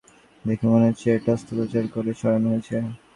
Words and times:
দেখে 0.45 0.65
মনে 0.71 0.85
হচ্ছে 0.89 1.07
এটা 1.17 1.29
অস্ত্রোপচার 1.35 1.85
করে 1.93 2.11
সরানো 2.21 2.47
হয়েছে। 2.51 2.75